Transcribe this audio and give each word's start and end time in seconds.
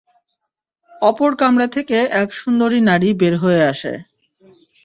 অপর 1.01 1.31
কামরা 1.35 1.67
থেকে 1.67 1.97
এক 2.21 2.29
সুন্দরী 2.33 2.79
নারী 2.89 3.09
বের 3.13 3.33
হয়ে 3.43 3.61
আসে। 3.71 3.93